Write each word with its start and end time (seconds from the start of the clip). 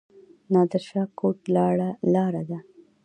نادر 0.53 0.81
شاه 0.89 1.07
کوټ 1.19 1.37
لاره 2.13 2.41
ده؟ 2.49 2.59